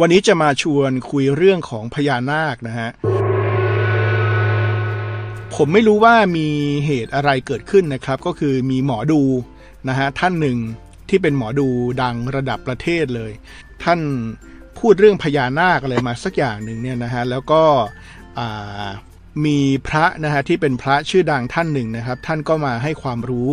[0.00, 2.90] วันนี้จะมาชวนคุยเรื่องของพญานาคนะฮะ
[5.54, 6.48] ผมไม่รู้ว่ามี
[6.86, 9.22] เหตุอะไรเกิดขึ้นนะครับ ก็คือมีหมอดู
[9.88, 10.58] นะฮะท่านหนึ่ง
[11.08, 11.68] ที่เป็นหมอดู
[12.02, 13.32] ดังระดับประเทศเลย
[13.84, 14.00] ท่าน
[14.78, 17.62] พูดเรื่องพญานาคอะไรมาสักอย่างหนึ่งเนี่ยนะฮะแล้วก็
[19.44, 19.58] มี
[19.88, 23.50] พระนะฮะที่เป็นพระชื่อดังท่านหนึ่งนะครับ ท่านก็มาให้ความรู้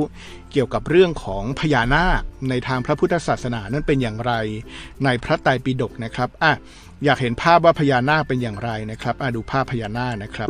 [0.52, 4.34] เกี่ยวกับเรื่องของพญานาคในทางพระพุทธศาสนานั้นเป็นอย่างไร
[5.06, 6.54] ในพระไตรปิฎกนะครับอะ
[7.04, 10.50] อยากเห็นภาพว่าพญานาคเป็นอย่างไรนะครับอะดูภาพพญานาคนะครับ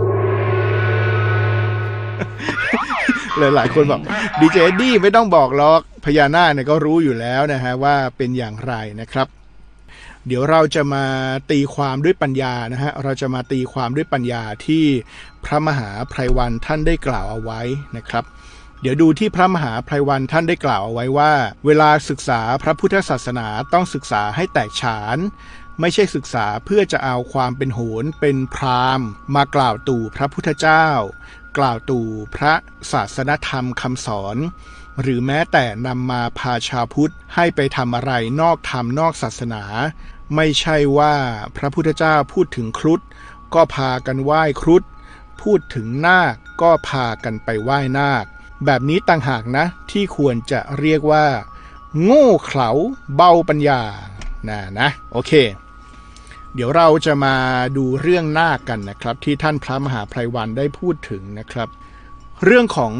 [3.38, 4.02] หลายหลายคนบอก
[4.40, 9.28] ดีเจดี้ไม่ต้องบอกหรอกพญานาคเนี่ยก็รู้อยู่แล้วนะฮะว่าเป็นอย่างไรนะครับ
[10.27, 11.05] เดี๋ยวเราจะมา
[11.52, 14.86] ตีความด้วยปัญญานะฮะเราจะมาตีความด้วยปัญญาที่
[15.45, 17.62] พระมหาไพรวันท่านได้กล่าวเอาไว้
[17.98, 18.23] นะครับ
[18.81, 21.34] เดี๋ยวดูที่พระมหาไพรวันท่านได้กล่าวเอาไว้ว่า
[21.66, 25.17] เวลาศึกษาพระพุทธศาสนาต้องศึกษาให้แตกฉาน
[25.80, 30.88] ไม่ใช่ศึกษาเพื่อจะเอาความเป็นโหนเป็นพราหมณ์ มากล่าวตู่พระพุทธเจ้า
[31.58, 32.53] กล่าวตู่พระ
[32.92, 34.38] ศาสนธรรมคำสอน
[35.02, 38.11] หรือแม้แต่นำมาพาชาวพุทธให้ไปทำอะไร
[38.42, 39.64] นอกธรรมนอกศาสนา
[40.36, 41.16] ไม่ใช่ว่า
[41.58, 43.02] พระพุทธเจ้าพูดถึงครุฑ
[43.54, 44.84] ก็พากันไหว้ครุฑ
[45.42, 48.26] พูดถึงนาคก็พากันไปไหว้นาค
[48.66, 51.26] แบบนี้ต่างหากนะที่ควรจะเรียกว่า
[52.04, 52.70] โง่เขลา
[53.16, 53.82] เบาปัญญา
[54.50, 55.32] นะนะโอเค
[56.54, 57.36] เดี๋ยวเราจะมา
[57.78, 61.70] ดูเรื่องนาคกันนะครับ ที่ท่านพระมหาไพรวันได้พูดถึงนะครับ
[62.44, 62.94] เรื่องของ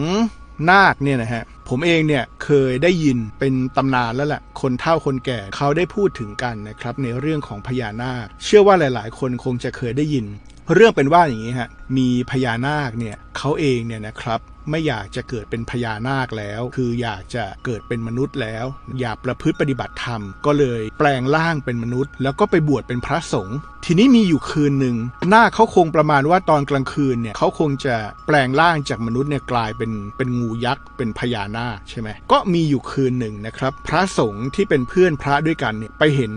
[0.72, 10.26] นาคเนี่ยนะฮะ ผมเองเนี่ยเคยได้ยินเป็นตำนานแล้วแหละคนเฒ่าคนแก่เขาได้พูดถึงกันนะครับในเรื่องของพญานาค เชื่อว่าหลาย ๆ คนคงจะเคยได้ยิน
[10.74, 18.66] เรื่องเป็นว่าอย่างนี้ฮะมีพญานาคเนี่ยเขาเองเนี่ยนะครับ ไม่อยากจะเกิดเป็นพญานาคแล้ว คืออยากจะเกิดเป็นมนุษย์แล้ว
[19.00, 24.96] อยากประพฤติปฏิบัติธรรม ก็เลยแปลงร่างเป็นมนุษย์ แล้วก็ไปบวชเป็นพระสงฆ์ทีนี้มีอยู่คืนหนึ่ง
[25.34, 27.96] นาคเขาคงประมาณว่าตอนกลางคืนเนี่ยเขาคงจะ
[28.28, 36.34] แปลงร่างจากมนุษย์เนี่ยกลายเป็นเป็นงูยักษ์เป็นพญานาคใช่ไหมก็มีอยู่คืนหนึ่งนะครับ พระสงฆ์ที่เป็นเพื่อนพระด้วยกันเนี่ยไปเห็น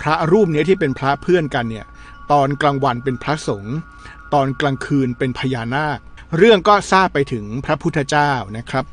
[0.00, 1.86] พระรูปเนี้ยที่เป็นพระเพื่อนกันเนี่ย
[2.32, 3.74] ตอนกลางวันเป็นพระสงฆ์
[4.34, 5.98] ตอนกลางคืนเป็นพญานาค
[6.38, 8.84] เรื่องก็ทราบไปถึงพระพุทธเจ้านะครับ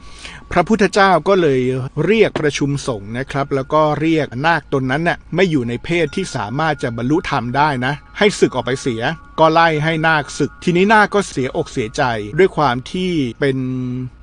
[0.51, 1.61] พระพุทธเจ้าก็เลย
[2.05, 9.01] เรียกประชุมสงฆ์นะครับ แล้วก็เรียกนาคตนนั้นน่ะไม่อยู่ในเพศที่สามารถจะบรรลุธรรมได้นะ ให้ศึกออกไปเสีย
[9.39, 12.03] ก็ไล่ให้นาคศึก ทีนี้นาคก็เสียอกเสียใจ
[12.39, 13.57] ด้วยความที่เป็น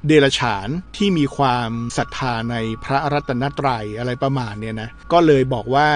[0.06, 5.88] เดรัจฉานที่มีความศรัทธาในพระรัตนตรัยอะไรประมาณเนี่ยนะก็เลยบอกว่า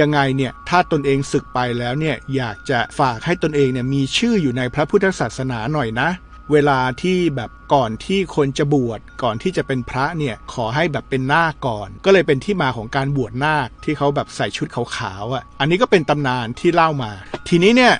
[0.00, 6.10] ยังไงเนี่ยถ้าตนเองศึกไปแล้วเนี่ยอยากจะฝากให้ตนเองเนี่ยมีชื่ออยู่ในพระพุทธศาสนาหน่อยนะ
[6.52, 17.10] เวลาที่แบบก่อนที่คนจะบวชก่อนที่จะเป็นพระเนี่ยขอให้แบบเป็นนาคก่อน ก็เลยเป็นที่มาของการบวชนาคที่เขาแบบใส่ชุดขาวๆอะ อันนี้ก็เป็นตำนานที่เล่ามา
[17.48, 17.94] ทีนี้เนี่ย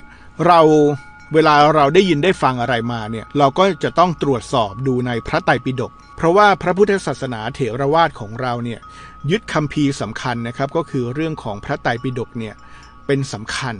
[0.47, 0.59] เรา
[1.33, 8.79] เวลาเราได้ยินได้ฟังอะไรมาเนี่ยเราก็จะต้องตรวจสอบดูในพระไตรปิฎกเพราะว่าพระพุทธศาสนาเถรวาทของเราเนี่ย
[9.31, 12.55] ยึดคัมภีร์สำคัญนะครับก็คือเรื่องของพระไตรปิฎกเนี่ย
[13.07, 13.75] เป็นสำคัญ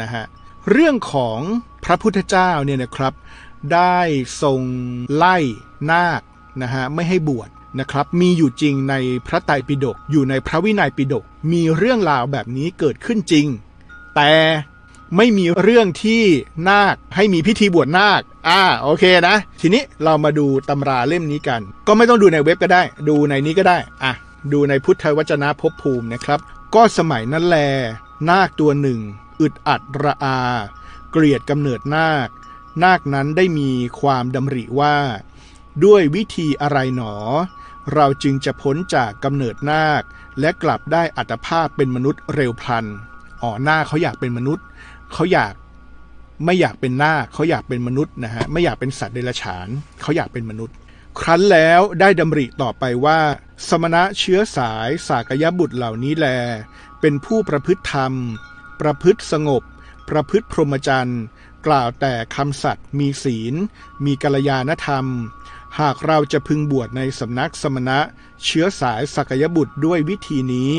[0.00, 0.24] นะฮะ
[0.70, 1.38] เรื่องของ
[1.84, 3.12] พระพุทธเจ้าเนี่ยนะครับ
[3.72, 3.98] ได้
[4.42, 4.60] ทรง
[5.14, 5.36] ไล่
[5.90, 6.20] นาค
[6.62, 7.48] นะฮะไม่ให้บวช
[7.80, 8.94] นะครับมีอยู่จริงใน
[9.26, 13.46] พระไตรปิฎกอยู่ในพระวินัยปิฎกมีเรื่องราวแบบนี้เกิดขึ้นจริง
[14.14, 14.32] แต่
[15.16, 16.22] ไม่มีเรื่องที่
[16.68, 24.12] นาคให้มีพิธีบวชนาค อ่า โอเคนะ ทีนี้เรามาดูตำราเล่มนี้กัน ก็ไม่ต้องดูในเว็บก็ได้ ดูในนี้ก็ได้ อะ
[24.52, 26.40] ดูในพุทธวจนะภพภูมินะครับ
[26.74, 27.58] ก็สมัยนั้นแล
[28.30, 28.98] นาคตัวหนึ่ง
[29.40, 30.38] อึดอัดระอา
[31.12, 32.28] เกลียดกำเนิดนาค
[32.82, 34.96] นาคนั้นได้มีความดำริว่า
[35.84, 37.14] ด้วยวิธีอะไรหนอ
[37.94, 40.02] เราจึงจะพ้นจากกำเนิดนาค
[40.40, 42.86] และกลับได้อัตภาพเป็นมนุษย์เร็วพลัน
[43.42, 44.64] อ๋อหน้าเขาอยากเป็นมนุษย์
[45.12, 45.54] เขาอยาก
[46.44, 49.68] ไม่อยากเป็นนาคเขาอยากเป็นมนุษย์นะฮะไม่อยากเป็นสัตว์เดรัจฉาน
[50.00, 50.76] เขาอยากเป็นมนุษย์
[51.20, 53.18] ครั้นแล้วได้ดำริต่อไปว่า
[53.68, 56.26] สมณะเชื้อสายสากยบุตรเหล่านี้แล
[57.00, 58.12] เป็นผู้ประพฤติธรรม
[58.80, 59.62] ประพฤติสงบ
[60.08, 61.22] ประพฤติพรหมจรรย์
[61.66, 63.54] กล่าวแต่คำสัตย์มีศีล
[64.04, 65.06] มีกัลยาณธรรม
[65.80, 67.98] หากเราจะพึงบวชในสำนักสมณะ
[68.44, 70.72] เชื้อสายสักยบุตรด้วยวิธีนี้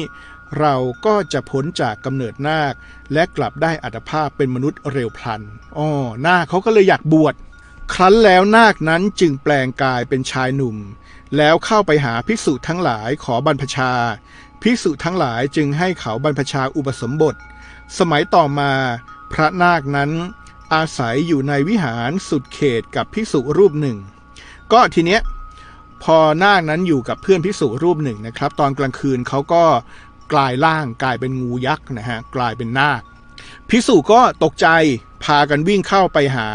[0.60, 0.76] เรา
[1.06, 2.74] ก็จะพ้นจากกำเนิดนาค
[3.14, 5.42] และกลับได้อัตภาพเป็นมนุษย์เร็วพลัน
[5.78, 5.90] อ๋อ
[6.26, 7.36] นาคเขาก็เลยอยากบวช
[7.94, 10.78] ครั้นแล้วนาคนั้นจึงแปลงกายเป็นชายหนุ่ม
[11.38, 13.92] แล้วเข้าไปหาภิกษุทั้งหลายขอบรรพชา
[14.62, 17.36] ภิกษุทั้งหลายจึงให้เขาบรรพชาอุปสมบท
[17.98, 18.72] สมัยต่อมา
[19.34, 20.12] พระนาคนั้น
[20.74, 23.98] อาศัยอยู่ในวิหารสุดเขตกับภิกษุรูปหนึ่ง
[24.72, 25.22] ก็ทีเนี้ย
[26.04, 29.64] พอนาคนั้นอยู่กับเพื่อนภิกษุรูปหนึ่งนะครับ ตอนกลางคืนเขาก็
[30.34, 33.02] กลายร่างกลายเป็นงูยักษ์นะฮะกลายเป็นนาค
[33.70, 34.68] ภิกษุก็ตกใจ
[35.24, 36.48] พากันวิ่งเข้าไปหา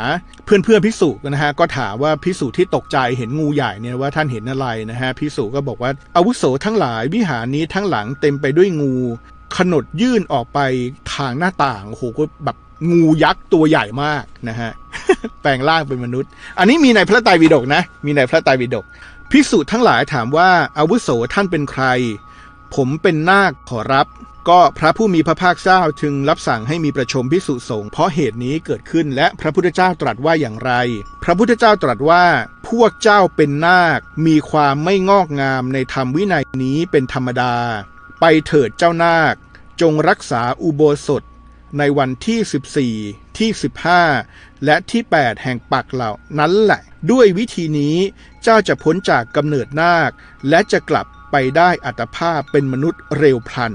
[0.44, 8.94] เพื่อนเพื่อนภิกษุนะฮะก็ถามว่าภิกษุที่ตกใจเห็นงูใหญ่เนี่ยว่าท่านเห็นอะไรนะฮะภิกษุก็บอกว่าอาวุโสทั้งหลายวิหารนี้ทั้งหลังเต็มไปด้วยงู
[9.56, 10.58] ขนดยื่นออกไป
[11.14, 12.56] ทางหน้าต่างโอ้โหก็แบบ
[12.90, 14.72] งูยักษ์ตัวใหญ่มากนะฮะ
[15.42, 18.84] แปลงร่างเป็นมนุษย์ อันนี้มีในพระไตรปิฎกนะ มีในพระไตรปิฎก
[19.30, 21.84] ภิกษุทั้งหลายถามว่าอาวุโสท่านเป็นใคร
[22.74, 24.06] ผมเป็นนาคขอรับ
[24.48, 30.72] ก็พระผู้มีพระภาคเจ้าจึงรับสั่งให้มีประชมภิกษุสงฆ์เพราะเหตุนี้เกิดขึ้นและพระพุทธเจ้าตรัสว่าอย่างไร
[31.24, 32.24] พระพุทธเจ้าตรัสว่า
[32.68, 37.54] พวกเจ้าเป็นนาค มีความไม่งอกงามในธรรมวินัยนี้เป็นธรรมดา
[38.20, 39.34] ไปเถิดเจ้านาค
[39.80, 41.22] จงรักษาอุโบสถ
[41.78, 43.50] ในวันที่ 14 ที่
[44.06, 46.80] 15 และที่ 8 แห่งปักเหล่านั้นแหละ
[47.10, 47.96] ด้วยวิธีนี้
[48.42, 50.10] เจ้าจะพ้นจากกำเนิดนาค
[50.48, 53.74] และจะกลับไปได้อัตภาพเป็นมนุษย์เร็วพลัน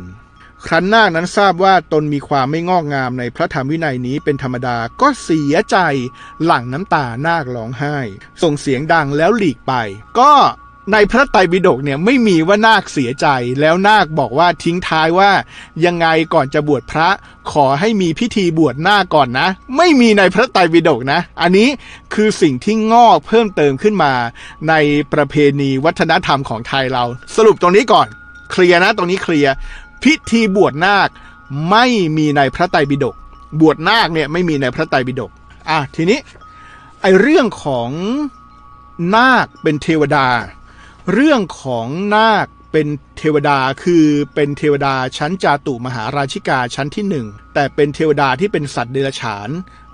[0.65, 5.77] ครั้นนาคนั้นทราบว่าตนมีความไม่งอกงามในพระธรรมวินัยนี้เป็นธรรมดาก็เสียใจ
[6.43, 7.97] หลั่งน้ำตานาคร้องไห้
[8.43, 9.73] ส่งเสียงดังแล้วหลีกไป
[10.19, 10.33] ก็
[10.91, 13.27] ในพระไตรปิฎกเนี่ยไม่มีว่านาคเสียใจ
[13.61, 15.31] แล้วนาคบอกว่าทิ้งท้ายว่า
[15.85, 17.09] ยังไงก่อนจะบวชพระ
[17.51, 19.47] ขอให้มีพิธีบวชหน้าคก่อนนะ
[19.77, 21.67] ไม่มีในพระไตรปิฎกนะ อันนี้
[22.13, 24.13] คือสิ่งที่งอกเพิ่มเติมขึ้นมา
[24.69, 24.73] ใน
[25.13, 27.03] ประเพณีวัฒนธรรมของไทยเรา
[27.35, 28.07] สรุปตรงนี้ก่อน
[28.51, 29.53] เคลียร์นะตรงนี้เคลียร์
[30.03, 31.09] พิธีบวชนาค
[31.71, 31.85] ไม่
[32.17, 33.15] มีในพระไตรปิฎก
[33.61, 35.31] บวชนาคเนี่ยไม่มีในพระไตรปิฎก
[35.69, 36.19] อะทีนี้
[37.01, 37.89] ไอเรื่องของ
[39.15, 40.27] นาคเป็นเทวดา
[41.11, 44.05] เรื่องของนาคเป็นเทวดาคือ
[44.35, 49.49] เป็นเทวดาชั้นจาตุมหาราชิกาชั้นที่หนึ่งแต่เป็นเทวดาที่เป็นสัตว์เดรัจฉาน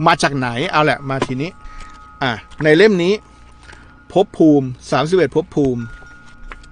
[0.06, 1.51] มาจากไหนเอาแหละมาทีนี้
[2.23, 2.31] อะ
[2.63, 3.13] ในเล่มนี้
[4.11, 4.67] ภพภูมิ
[5.01, 5.81] 31ภพภูมิ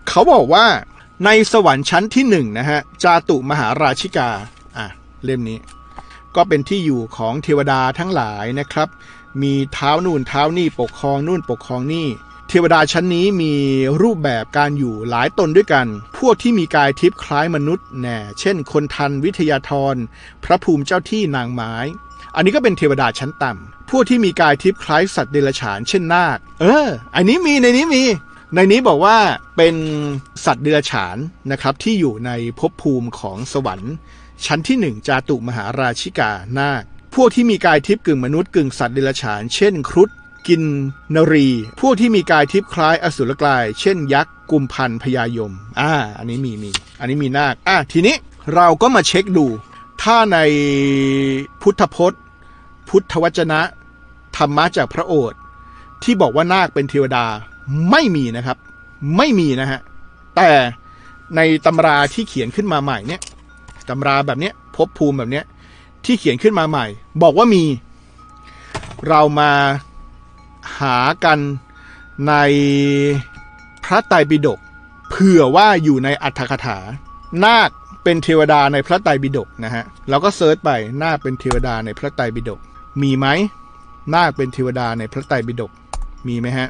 [0.07, 0.65] เขาบอกว่า
[1.25, 4.29] ในสวรรค์ชั้นที่หนึ่งนะฮะจาตุมหาราชิกา
[4.77, 4.85] อะ
[5.23, 5.59] เล่มนี้
[6.35, 8.87] ก็เป็นที่อยู่ของเทวดาทั้งหลายนะครับ
[9.41, 12.07] มีเท้านู่นเท้านี่ปกครองนู่นปกครองนี่
[12.49, 13.53] เทวดาชั้นนี้มี
[14.01, 19.95] รูปแบบการอยู่หลายตนด้วยกัน พวกที่มีกายทิพย์คล้ายมนุษย์แน่ เช่น คนทันวิทยาธร
[20.43, 21.73] พระภูมิเจ้าที่นางไม้
[22.35, 28.03] อันนี้ก็เป็นเทวดาชั้นต่ำ พวกที่มีกายทิพย์คล้ายสัตว์เดรัจฉาน เช่นนาค เออ อันนี้มีในนี้มี
[28.55, 29.17] ในนี้บอกว่า
[29.57, 29.75] เป็น
[30.45, 31.17] สัตว์เดรัจฉาน
[31.51, 33.93] นะครับที่อยู่ในภพภูมิของสวรรค์
[34.45, 36.83] ชั้นที่หนึ่งจาตุมหาราชิกานาค
[37.15, 40.09] พวกที่มีกายทิพย์กึ่งมนุษย์กึ่งสัตว์เดรัจฉาน เช่น ครุฑ
[40.47, 40.61] กิน
[41.15, 41.47] นรี
[41.79, 48.15] พวกที่มีกายทิพย์คล้ายอสุรกาย เช่นยักษ์กุมพันพยายม อ่า อันนี้มีมี อันนี้มีนาค อะทีนี้
[48.55, 49.45] เราก็มาเช็คดู
[50.01, 50.37] ถ้าใน
[51.61, 52.21] พุทธพจน์
[52.89, 53.61] พุทธวจนะ
[54.37, 55.39] ธรรมะจากพระโอษฐ์
[56.03, 57.25] ที่บอกว่านาคเป็นเทวดา
[57.89, 58.57] ไม่มีนะครับ
[59.17, 59.79] ไม่มีนะฮะ
[60.35, 60.49] แต่
[61.35, 63.21] ในตำราที่เขียนขึ้นมาใหม่เนี่ย
[63.89, 65.45] ตำราแบบเนี้ยภพภูมิแบบเนี้ย
[66.05, 66.85] ที่เขียนขึ้นมาใหม่
[67.23, 67.63] บอกว่ามี
[69.07, 69.51] เรามา
[70.79, 71.39] หากัน
[72.27, 72.33] ใน
[73.85, 74.59] พระไตรปิฎก
[75.09, 76.79] เผื่อว่าอยู่ในอัตถกถา
[77.45, 77.69] นาค
[78.03, 80.69] เป็นเทวดาในพระไตรปิฎกนะฮะเราก็เซิร์ชไป
[81.03, 82.59] นาคเป็นเทวดาในพระไตรปิฎก
[83.01, 83.27] มีไหม
[84.15, 85.71] นาคเป็นเทวดาในพระไตรปิฎก
[86.27, 86.67] มีไหมฮะ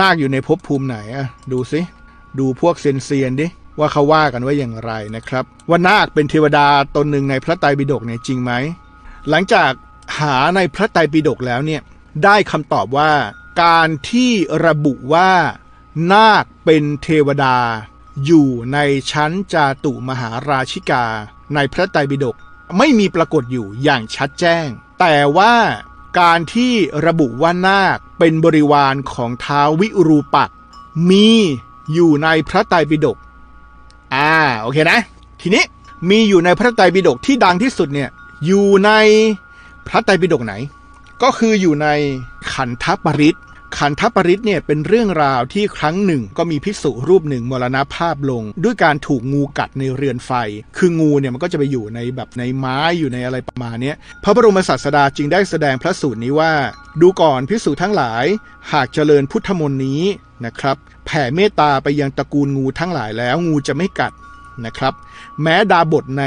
[0.00, 1.80] นาคอยู่ในภพภูมิไหนอะดูสิ
[2.38, 3.46] ดูพวกเซนเซียนดิ
[3.78, 6.66] ว่าเขาว่ากันว่าอย่างไรนะครับ ว่านาคเป็นเทวดา
[6.96, 8.52] ตนหนึ่งในพระไตรปิฎกเนี่ยจริงไหม
[9.30, 9.70] หลังจาก
[10.18, 11.82] หาในพระไตรปิฎกแล้วเนี่ย
[12.24, 13.10] ได้คำตอบว่า
[13.62, 14.32] การที่
[14.66, 15.32] ระบุว่า
[16.12, 17.56] นาคเป็นเทวดา
[18.26, 18.78] อยู่ใน
[19.10, 21.04] ชั้นจาตุมหาราชิกา
[21.54, 22.36] ในพระไตรปิฎก
[22.78, 24.66] ไม่มีปรากฏอยู่อย่างชัดแจ้ง
[25.00, 25.54] แต่ว่า
[26.20, 26.72] การที่
[27.06, 30.56] ระบุว่านาคเป็นบริวารของท้าววิรูปักษ์
[31.10, 31.28] มี
[31.94, 33.16] อยู่ในพระไตรปิฎก
[34.14, 35.00] อ่าโอเคนะ
[35.40, 35.64] ทีนี้
[36.10, 38.10] มีอยู่ในพระไตรปิฎกที่ดังที่สุดเนี่ย
[38.46, 38.90] อยู่ใน
[39.88, 40.54] พระไตรปิฎกไหน
[41.22, 41.88] ก็คืออยู่ใน
[42.54, 43.36] ขันธปริต
[43.78, 50.30] ขันธปริตเนี่ยเป็นเรื่องราวที่ครั้งหนึ่งก็มีภิกษุรูปหนึ่งมรณภาพลง ด้วยการถูกงูกัดในเรือนไฟ
[50.76, 53.92] คืองูเนี่ยมันก็จะไปอยู่ในแบบในไม้อยู่ในอะไรประมาณนี้
[54.22, 56.52] พระบรมศาสดาจึงได้แสดงพระสูตรนี้ว่า
[57.00, 58.24] ดูก่อนภิกษุทั้งหลาย
[58.72, 60.02] หากเจริญพุทธมนต์นี้
[60.44, 64.12] นะครับ แผ่เมตตาไปยังตระกูลงูทั้งหลายแล้วงูจะไม่กัด
[64.64, 64.94] นะครับ
[65.42, 66.24] แม้ดาบทใน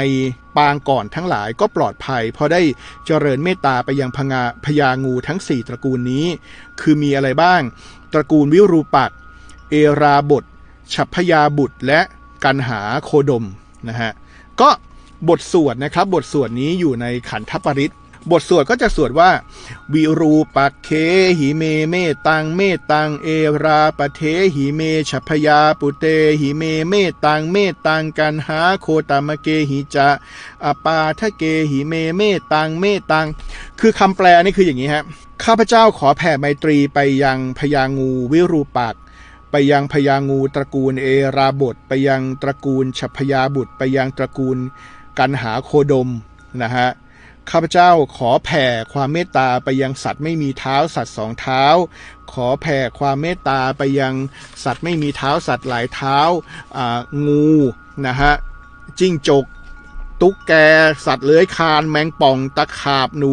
[0.56, 2.62] ปางก่อนทั้งหลายก็ปลอดภัย เพราะได้
[3.06, 6.26] เจริญเมตตาไปยังพงาพญางูทั้ง 4 ตระกูลนี้
[6.80, 7.60] คือมีอะไรบ้าง
[8.12, 9.10] ตระกูลวิรูปัก
[9.70, 10.44] เอราบท
[10.94, 12.00] ฉัพยาบุตรและ
[12.44, 13.44] กันหาโคดม
[13.88, 14.12] นะฮะ
[14.60, 14.70] ก็
[15.28, 17.90] บทสวดนะครับบทสวดนี้อยู่ในขันธปริศ
[18.30, 19.30] บทสวดก็จะสวดว่า
[19.92, 20.90] วิรูปักเข
[21.38, 21.94] หิเมเม
[22.26, 22.60] ตตังเมต
[22.92, 23.28] ตังเอ
[23.64, 24.20] ราปะเถ
[24.54, 26.04] หิเมฉัพยาปุตเต
[26.40, 26.94] หิเมเม
[27.24, 27.56] ตตังเม
[27.86, 30.08] ตตังกัณหาโคตะมะเกหิจะ
[30.64, 32.22] อะปาทะเกหิเมเม
[32.52, 33.26] ตตังเมตตัง
[33.80, 35.04] คือคำแปลนี่คืออย่างนี้ฮะ
[35.44, 38.94] ข้าพเจ้าขอแผ่ไมตรีไปยังพญางูวิรูปัก
[39.50, 44.58] ไปยังพญางูตระกูลเอราบท ไปยังตระกูลฉัพยาบุตร ไปยังตระกูล
[45.18, 46.08] กันหาโคดม
[46.62, 46.88] นะฮะ
[47.50, 51.64] ข้าพเจ้าขอแผ่ความเมตตาไปยังสัตว์ไม่มีเท้าสัตว์สองเท้า
[52.32, 54.14] ขอแผ่ความเมตตาไปยัง
[54.64, 56.18] สัตว์ไม่มีเท้าสัตว์หลายเท้า
[57.26, 57.50] งู
[58.06, 58.32] นะฮะ
[58.98, 59.44] จิ้งจก
[60.20, 60.52] ตุ๊กแก
[61.06, 63.32] สัตว์เลื้อยคลานแมงป่องตะขาบหนู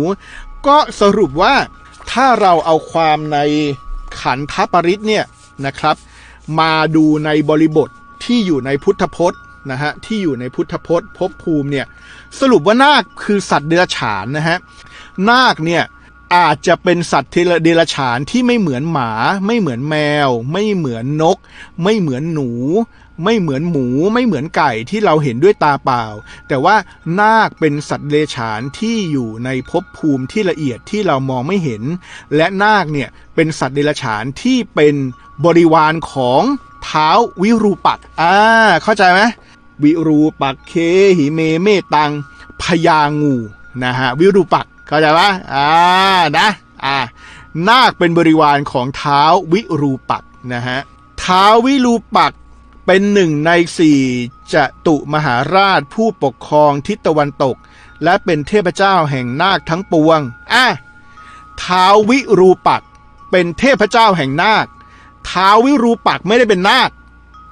[0.68, 1.56] ก็สรุปว่า
[2.12, 3.40] ถ้าเราเอาความใน
[4.22, 5.26] ขันธปริตเนี่ย
[5.66, 5.96] นะครับ
[6.60, 7.90] มาดูในบริบท
[8.24, 11.86] ที่อยู่ในพุทธพจน์นะฮะที่อยู่ในพุทธพจน์ภพภูมิเนี่ย
[12.40, 14.58] สรุปว่านาคคือสัตว์เดรัจฉานนะฮะ
[15.30, 15.84] นาคเนี่ย
[16.36, 17.32] อาจจะเป็นสัตว์
[17.64, 19.12] เดรัจฉานที่ไม่เหมือนหมา
[19.46, 19.96] ไม่เหมือนแม
[20.28, 21.38] ว ไม่เหมือนนก
[21.84, 22.52] ไม่เหมือนหนู
[23.24, 26.04] ไม่เหมือนหมู ไม่เหมือนไก่ที่เราเห็นด้วยตาเปล่า
[26.48, 26.76] แต่ว่า
[27.20, 31.84] นาคเป็นสัตว์เดรัจฉานที่อยู่ในภพภูมิที่ละเอียดที่เรามองไม่เห็น
[32.36, 34.96] และนาคเนี่ยเป็นสัตว์เดรัจฉานที่เป็น
[35.46, 36.42] บริวารของ
[36.84, 37.10] เท้า
[37.42, 38.36] วิรูปักษ์อ่า
[38.84, 39.22] เข้าใจไหม
[39.84, 40.74] วิรูปักเค
[41.18, 42.12] หิเมเมตัง
[42.62, 43.36] พญางู
[43.84, 45.70] นะฮะวิรูปักเข้าใจปะอ่า
[46.38, 46.48] นะ
[46.86, 46.98] อ่า
[47.68, 49.22] นาคเป็นบริวารของเท้า
[49.54, 50.80] วิรูปักนะฮะ
[51.20, 52.34] เท้าวิรูปัก
[52.86, 54.02] เป็นหนึ่งในสี่
[54.54, 57.56] จะตุมหาราชผู้ปกครองทิศตะวันตก
[58.04, 60.20] และเป็นเทพเจ้าแห่งนาคทั้งปวง
[60.54, 60.66] อะ
[61.64, 62.82] ท้าวิรูปัก
[63.32, 64.66] เป็นเทพเจ้าแห่งนาค
[65.30, 66.90] ท้าวิรูปักไม่ได้เป็นนาค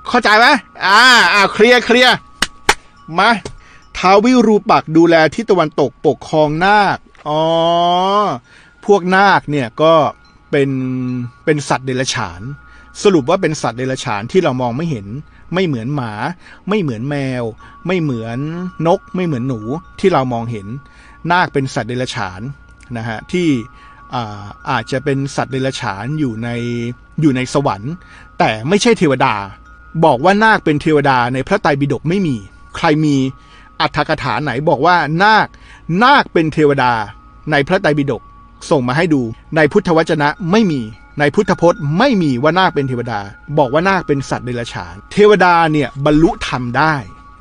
[0.09, 0.45] เข้าใจไหม
[0.85, 1.01] อ่า
[1.33, 2.15] อ่าเคลียร์เคลียร์
[3.19, 3.29] มา
[3.97, 6.97] ท้าวิรูปักษ์ดูแลทิศตะวันตกปกครองนาค
[7.29, 7.41] อ๋อ
[8.85, 9.93] พวกนาคเนี่ยก็
[10.51, 10.69] เป็น
[11.45, 12.41] เป็นสัตว์เดรัจฉาน
[13.03, 15.07] สรุปว่าเป็นสัตว์เดรัจฉานที่เรามองไม่เห็น
[15.53, 16.13] ไม่เหมือนหมา
[16.69, 17.43] ไม่เหมือนแมว
[17.88, 18.39] ไม่เหมือน
[18.88, 19.59] นก ไม่เหมือนหนู
[20.00, 20.67] ที่เรามองเห็น
[21.31, 22.41] นาคเป็นสัตว์เดรัจฉาน
[22.97, 23.47] นะฮะที่
[24.13, 26.50] อาอาจจะเป็นสัตว์เดรัจฉานอยู่ใน
[27.21, 27.93] อยู่ในสวรรค์
[28.39, 29.35] แต่ไม่ใช่เทวดา
[30.03, 32.35] บอกว่านาคเป็นเทวดาในพระไตรปิฎกไม่มี
[32.75, 33.15] ใครมี
[33.81, 35.47] อัตถกถาไหนบอกว่านาค
[36.03, 36.91] นาคเป็นเทวดา
[37.51, 38.21] ในพระไตรปิฎก
[38.69, 39.21] ส่งมาให้ดู
[39.55, 40.81] ในพุทธวจนะไม่มี
[41.19, 43.19] ในพุทธพจน์ไม่มีว่านาคเป็นเทวดา
[43.57, 46.95] บอกว่านาคเป็นสัตว์เดรัจฉาน เทวดาเนี่ยบรรลุธรรมได้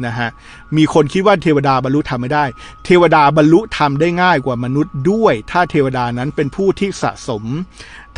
[0.06, 0.28] นะฮะ
[0.76, 2.44] มีคนคิดว่าเทวดาบรรลุธรรมไม่ได้
[2.84, 7.44] เทวดาบรรลุธรรมได้ง่ายกว่ามนุษย์ด้วย ถ้าเทวดานั้นเป็นผู้ที่สะสม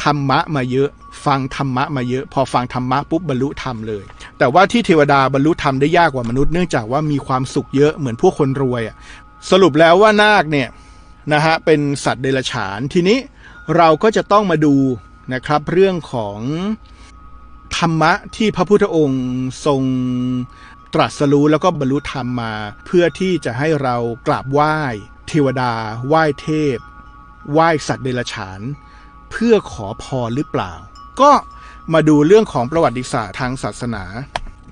[0.03, 0.89] ธรรมะมาเยอะ
[1.27, 4.05] ฟังธรรมะมาเยอะ พอฟังธรรมะปุ๊บบรรลุธรรมเลย
[4.39, 8.97] แต่ว่าที่เทวดาบรรลุธรรมได้ยากกว่ามนุษย์เนื่องจากว่ามีความสุขเยอะเหมือนพวกคนรวยอะ
[9.51, 10.69] สรุปแล้วว่านาคเนี่ย
[11.33, 13.19] นะฮะเป็นสัตว์เดรัจฉานทีนี้
[13.77, 14.75] เราก็จะต้องมาดู
[15.35, 16.41] นะครับเรื่องของ
[17.77, 19.25] ธรรมะที่พระพุทธองค์
[19.67, 19.83] ทรง
[20.95, 22.55] ตรัสรู้แล้วก็บรรลุธรรมมา
[22.87, 24.77] เพื่อที่จะให้เรากราบไหว้
[25.29, 25.73] เทวดา
[26.09, 26.79] ไหว้เทพ
[27.53, 28.61] ไหว้สัตว์เดรัจฉาน
[29.31, 30.73] เพื่อขอพรหรือเปล่า
[31.21, 31.33] ก็
[31.93, 34.05] มาดูเรื่องของประวัติศาสตร์ทางศาสนา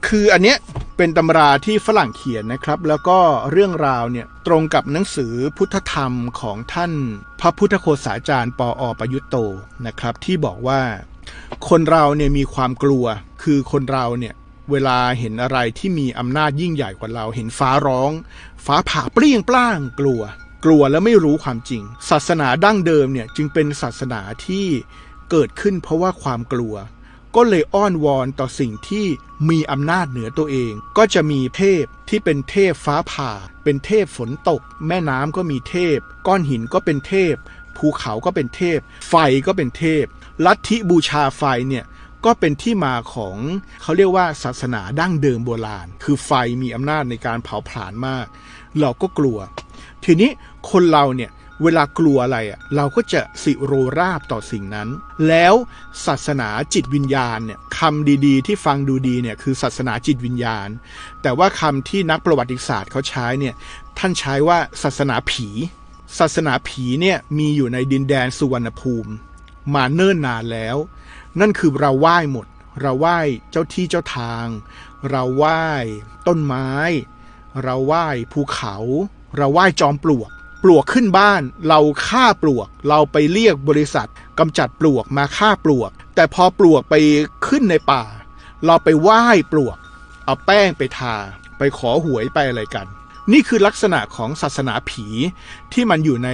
[0.07, 0.59] คืออันเนี้ย
[0.97, 3.19] เป็นตำราที่ฝรั่งเขียนนะครับ แล้วก็
[3.51, 6.93] เรื่องราวเนี่ยตรงกับหนังสือพุทธธรรมของท่าน
[7.41, 9.37] พระพุทธโฆษาจารย์ปออประยุตโต
[9.87, 10.81] นะครับ ที่บอกว่า
[11.69, 13.05] คนเราเนี่ยมีความกลัว
[13.43, 14.35] คือคนเราเนี่ย
[14.71, 18.13] เวลาเห็นอะไรที่มีอำนาจยิ่งใหญ่กว่าเรา เห็นฟ้าร้อง
[18.65, 20.23] ฟ้าผ่าเปรี้ยงปล้างกลัว
[20.65, 24.67] กลัวแล้วไม่รู้ความจริง ศาสนาดั้งเดิมเนี่ยจึงเป็นศาสนาที่
[25.31, 26.75] เกิดขึ้นเพราะว่าความกลัว
[27.37, 29.07] ก็เลยอ้อนวอนต่อสิ่งที่
[29.51, 33.33] มีอำนาจเหนือตัวเอง ก็จะมีเทพที่เป็นเทพฟ้าผ่า
[33.65, 37.35] เป็นเทพฝนตก แม่น้ำก็มีเทพ ก้อนหินก็เป็นเทพ
[37.77, 38.79] ภูเขาก็เป็นเทพ
[39.09, 39.15] ไฟ
[39.47, 40.05] ก็เป็นเทพ
[40.47, 41.85] ลัทธิบูชาไฟเนี่ย
[42.25, 43.37] ก็เป็นที่มาของ
[43.83, 46.31] เขาเรียกว่าศาสนาดั้งเดิมโบราณ คือไฟ
[46.63, 48.27] มีอำนาจในการเผาผลาญมาก
[48.81, 49.39] เราก็กลัว
[50.05, 50.31] ทีนี้
[50.71, 51.31] คนเราเนี่ย
[51.63, 54.89] เวลากลัวอะไรอะเราก็จะสิโรราบต่อสิ่งนั้น
[55.29, 55.55] แล้ว
[56.07, 60.69] ศาสนาจิตวิญญาณเนี่ยคำดีๆ ที่ฟังดูดีเนี่ยคือศาสนาจิตวิญญาณ
[61.23, 63.55] แต่ว่าคำที่นักประวัติศาสตร์เขาใช้เนี่ย
[63.99, 65.49] ท่านใช้ว่าศาสนาผี
[66.19, 69.11] ศาสนาผีเนี่ยมีอยู่ในดินแดนสุวรรณภูมิ
[69.75, 70.77] มาเนิ่นนานแล้ว
[71.41, 72.47] นั่นคือเราไหว้หมด
[72.81, 73.19] เราไหว้
[73.51, 74.47] เจ้าที่เจ้าทาง
[75.11, 75.65] เราไหว้
[76.27, 76.71] ต้นไม้
[77.63, 78.77] เราไหว้ภูเขา
[79.37, 80.31] เราไหว้จอมปลวก
[80.63, 86.95] ปลวกขึ้นบ้าน เราฆ่าปลวก เราไปเรียกบริษัทกำจัดปลวกมาฆ่าปลวก แต่พอปลวกไป
[87.47, 88.05] ขึ้นในป่า
[88.67, 89.77] เราไปไหว้ปลวก
[90.25, 91.17] เอาแป้งไปทา
[91.59, 92.87] ไปขอหวยไปอะไรกัน
[93.33, 95.07] นี่คือลักษณะของศาสนาผี
[95.73, 96.31] ที่มันอยู่ใน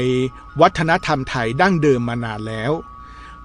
[0.61, 2.73] วัฒนธรรมไทยดั้งเดิมมานานแล้ว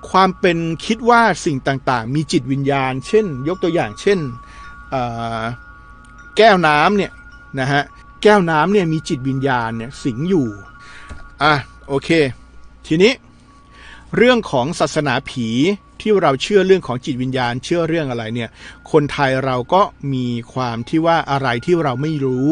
[0.10, 4.20] ความเป็นคิดว่าสิ่งต่างๆ มีจิตวิญญาณ เช่น ยกตัวอย่างเช่น
[6.38, 7.12] แก้วน้ำเนี่ย
[7.60, 7.84] นะฮะ
[8.24, 10.48] แก้วน้ำเนี่ยมีจิตวิญญาณเนี่ยสิงอยู่
[11.44, 11.54] อะ
[11.88, 12.10] โอเค
[12.88, 13.14] ทีนี้
[14.18, 15.50] เรื่องของศาสนาผี
[16.02, 18.50] ที่เราเชื่อเรื่องของจิตวิญญาณ เชื่อเรื่องอะไรเนี่ย
[18.92, 19.82] คนไทยเราก็
[20.14, 22.50] มีความที่ว่าอะไรที่เราไม่รู้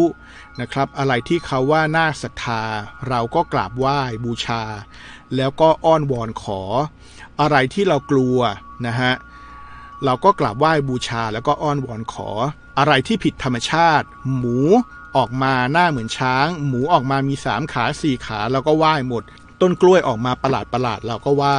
[0.61, 2.63] นะครับ อะไรที่เขาว่าน่าศรัทธา
[3.09, 4.63] เราก็กราบไหว้บูชา
[5.35, 6.61] แล้วก็อ้อนวอนขอ
[7.41, 8.37] อะไรที่เรากลัว
[8.87, 9.13] นะฮะ
[10.05, 12.29] เราก็กราบไหว้บูชาแล้วก็อ้อนวอนขอ
[12.79, 14.57] อะไรที่ผิดธรรมชาติ หมู
[15.17, 19.23] ออกมาหน้าเหมือนช้าง หมูออกมามีสามขาสี่ขาแล้วก็ไหว้หมด
[19.61, 21.57] ต้นกล้วยออกมาประหลาดประหลาดเราก็ไหว้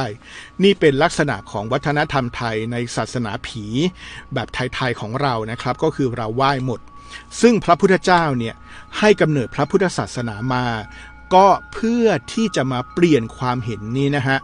[0.63, 3.65] นี่เป็นลักษณะของวัฒนธรรมไทยในศาสนาผี
[4.33, 6.79] แบบไทยๆของเรานะครับ ก็คือเราไหว้หมด
[7.41, 8.55] ซึ่งพระพุทธเจ้าเนี่ย
[8.99, 10.65] ให้กำเนิดพระพุทธศาสนามา
[11.35, 14.37] ก็เพื่อที่จะมาเปลี่ยนความเห็นนี้นะฮะ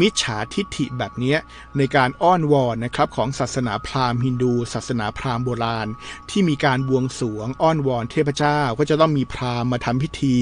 [0.00, 1.36] มิจฉาทิฏฐิแบบนี้
[1.76, 5.88] ในการอ้อนวอนนะครับของศาสนาพราหมณ์ฮินดู ศาสนาพราหมณ์โบราณ
[6.30, 10.36] ที่มีการบวงสรวงอ้อนวอนเทพเจ้าก็จะต้องมีพราหมณ์มาทำพิธี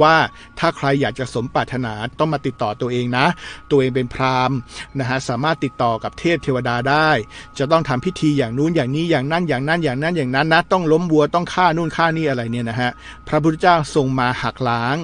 [0.00, 0.14] ว่า
[0.58, 3.26] ถ้าใครอยากจะสมปรารถนาต้องมาติดต่อตัวเองนะ
[3.70, 4.56] ตัวเองเป็นพราหมณ์
[4.98, 7.10] นะฮะสามารถติดต่อกับเทพเทวดาได้
[7.58, 12.90] จะต้องทำพิธีอย่างนู้นอย่างนี้อย่างนั้นอย่างนั้นอย่างนั้นอย่างนั้นนะต้องล้มวัวต้องฆ่านู่นฆ่านี่อะไรเนี่ยนะฮะ
[13.28, 14.96] พระพุทธเจ้าทรงมาหักล้าง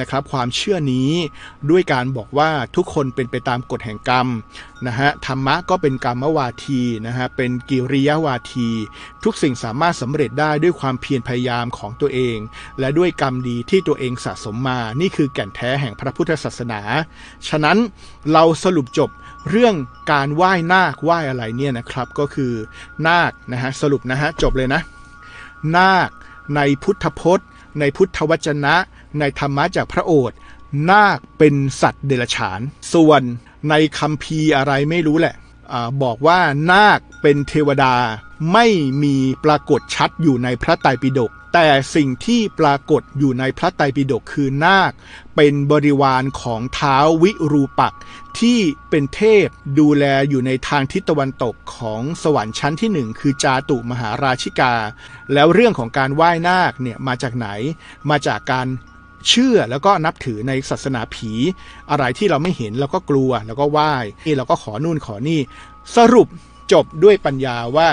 [0.00, 1.10] นะครับความเชื่อนี้
[1.70, 4.26] ด้วยการบอกว่าทุกคนเป็นไปตามกฎแห่งกรรม
[4.86, 8.68] นะฮะธรรมะก็เป็นกรรมวาทีนะฮะเป็นกิริยาวาที
[9.24, 12.38] ทุกสิ่งสามารถสำเร็จได้ด้วยความเพียรพยายามของตัวเอง
[12.80, 16.80] และด้วยกรรมดีที่ตัวเองสะสมมา นี่คือแก่นแท้แห่งพระพุทธศาสนา
[17.48, 17.78] ฉะนั้น
[18.32, 19.10] เราสรุปจบ
[19.50, 19.74] เรื่อง
[20.12, 22.52] การไหว้นาคไหว้อะไรเนี่ยนะครับก็คือ
[23.06, 24.80] นาคนะฮะสรุปนะฮะจบเลยนะ
[25.76, 26.10] นาค
[26.56, 27.48] ในพุทธพจน์
[27.80, 28.74] ในพุทธวจนะ
[29.20, 30.36] ในธรรมะจากพระโอษฐ์
[30.90, 32.60] นาคเป็นสัตว์เดรัจฉาน
[32.92, 33.22] ส่วน
[33.70, 35.34] ในคำพีอะไรไม่รู้แหละ
[35.72, 36.40] อบอกว่า
[36.72, 37.94] นาคเป็นเทวดา
[38.52, 38.66] ไม่
[39.02, 44.92] มีปรากฏชัดอยู่ในพระไตรปิฎกแต่สิ่งที่ปรากฏอยู่ในพระไตรปิฎกคือนาค
[45.36, 47.94] เป็นบริวารของเท้าวิรูปัก
[48.40, 48.58] ที่
[48.90, 49.46] เป็นเทพ
[49.78, 54.74] ดูแลอยู่ในทางทิศตะวันตกของสวรรค์ชั้นที่หนึ่งคือจาตุมหาราชิกา
[55.32, 57.48] แล้วเรื่องของการไหว้นาคเนี่ยมาจากไหน
[58.10, 58.66] มาจากการ
[59.28, 61.32] เชื่อแล้วก็นับถือในศาสนาผี
[61.90, 63.92] อะไรที่เราไม่เห็นเราก็กลัวแล้วก็ไหว้
[64.26, 65.40] นี่เราก็ขอนู่นขอนี่
[65.96, 66.28] สรุป
[66.72, 67.88] จบด้วยปัญญาว่า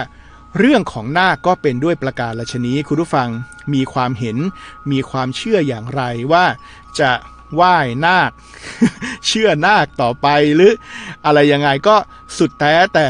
[0.60, 3.30] เรื่องของนาคก็เป็นด้วยประการละชนี้คุณผู้ฟัง
[3.74, 4.38] มีความเห็น
[4.92, 6.46] มีความเชื่ออย่างไรว่า
[7.00, 7.12] จะ
[7.56, 8.32] ไหว้นาค
[9.28, 10.74] เชื่อนาคต่อไปหรือ
[11.26, 11.96] อะไรยังไงก็
[12.38, 13.08] สุดแท้แต่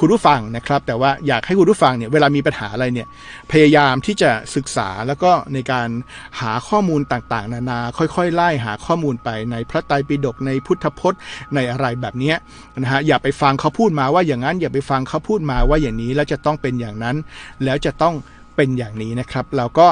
[0.00, 3.06] คุณผู้ฟังนะครับ แต่ว่าอยากให้คุณผู้ฟังเนี่ยเวลามีปัญหาอะไรเนี่ย
[3.52, 5.88] พยายามที่จะศึกษาแล้วก็ในการ
[6.40, 11.20] หาข้อมูลต่างๆ นานา ค่อยๆ ไล่หาข้อมูลไปในพระไตรปิฎกในพุทธพจน์
[11.54, 12.34] ในอะไรแบบนี้
[12.82, 17.16] นะฮะอย่าไปฟังเขาพูดมาว่าอย่างนั้น อย่าไปฟังเขาพูดมาว่าอย่างนี้แล้วจะต้องเป็นอย่างนั้น
[17.64, 18.14] แล้วจะต้อง
[18.56, 19.86] เป็นอย่างนี้นะครับ เราก็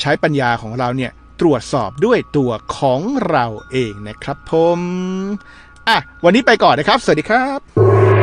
[0.00, 3.00] ใช้ปัญญาของเราเนี่ยตรวจสอบด้วยตัวของ
[3.30, 4.80] เราเองนะครับผม
[5.88, 8.19] อะวันนี้ไปก่อนนะครับ สวัสดีครับ